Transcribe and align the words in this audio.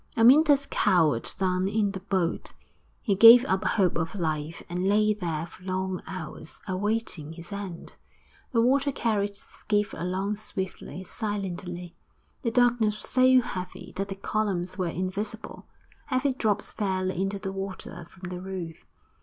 Amyntas 0.17 0.65
cowered 0.65 1.29
down 1.37 1.67
in 1.67 1.91
the 1.91 1.99
boat. 1.99 2.53
He 3.03 3.13
gave 3.13 3.45
up 3.45 3.63
hope 3.63 3.97
of 3.97 4.15
life, 4.15 4.63
and 4.67 4.87
lay 4.87 5.13
there 5.13 5.45
for 5.45 5.61
long 5.63 6.01
hours 6.07 6.59
awaiting 6.67 7.33
his 7.33 7.51
end; 7.53 7.97
the 8.51 8.61
water 8.63 8.91
carried 8.91 9.33
the 9.35 9.35
skiff 9.35 9.93
along 9.95 10.37
swiftly, 10.37 11.03
silently. 11.03 11.93
The 12.41 12.49
darkness 12.49 12.97
was 12.99 13.11
so 13.11 13.41
heavy 13.41 13.93
that 13.95 14.07
the 14.07 14.15
columns 14.15 14.75
were 14.75 14.87
invisible, 14.89 15.67
heavy 16.07 16.33
drops 16.33 16.71
fell 16.71 17.11
into 17.11 17.37
the 17.37 17.51
water 17.51 18.07
from 18.09 18.31
the 18.31 18.41
roof. 18.41 18.77